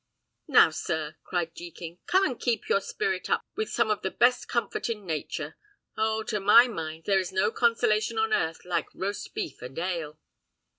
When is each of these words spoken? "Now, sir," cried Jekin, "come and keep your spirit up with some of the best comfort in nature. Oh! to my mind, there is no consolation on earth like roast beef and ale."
"Now, 0.47 0.71
sir," 0.71 1.15
cried 1.23 1.53
Jekin, 1.53 1.99
"come 2.07 2.25
and 2.25 2.39
keep 2.39 2.67
your 2.67 2.81
spirit 2.81 3.29
up 3.29 3.45
with 3.55 3.69
some 3.69 3.91
of 3.91 4.01
the 4.01 4.09
best 4.09 4.47
comfort 4.47 4.89
in 4.89 5.05
nature. 5.05 5.57
Oh! 5.95 6.23
to 6.23 6.39
my 6.39 6.67
mind, 6.67 7.03
there 7.05 7.19
is 7.19 7.31
no 7.31 7.51
consolation 7.51 8.17
on 8.17 8.33
earth 8.33 8.65
like 8.65 8.87
roast 8.95 9.35
beef 9.35 9.61
and 9.61 9.77
ale." 9.77 10.17